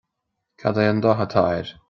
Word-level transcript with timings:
Cad 0.61 0.75
é 0.81 0.85
an 0.93 1.01
dath 1.05 1.23
atá 1.27 1.43
air 1.55 1.67